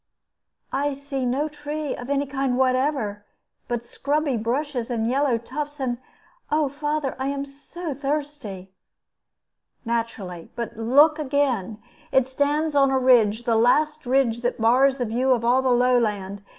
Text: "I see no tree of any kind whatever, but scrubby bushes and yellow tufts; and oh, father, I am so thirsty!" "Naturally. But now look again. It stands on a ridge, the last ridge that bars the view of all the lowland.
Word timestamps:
"I 0.73 0.95
see 0.95 1.27
no 1.27 1.47
tree 1.47 1.95
of 1.95 2.09
any 2.09 2.25
kind 2.25 2.57
whatever, 2.57 3.23
but 3.67 3.85
scrubby 3.85 4.35
bushes 4.35 4.89
and 4.89 5.07
yellow 5.07 5.37
tufts; 5.37 5.79
and 5.79 5.99
oh, 6.51 6.69
father, 6.69 7.15
I 7.19 7.27
am 7.27 7.45
so 7.45 7.93
thirsty!" 7.93 8.71
"Naturally. 9.85 10.49
But 10.55 10.75
now 10.75 10.81
look 10.85 11.19
again. 11.19 11.77
It 12.11 12.27
stands 12.27 12.73
on 12.73 12.89
a 12.89 12.97
ridge, 12.97 13.43
the 13.43 13.55
last 13.55 14.07
ridge 14.07 14.41
that 14.41 14.59
bars 14.59 14.97
the 14.97 15.05
view 15.05 15.33
of 15.33 15.45
all 15.45 15.61
the 15.61 15.69
lowland. 15.69 16.41